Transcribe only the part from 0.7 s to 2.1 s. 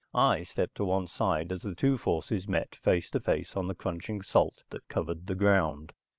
to one side as the two